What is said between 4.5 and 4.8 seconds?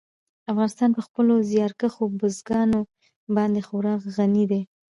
دی.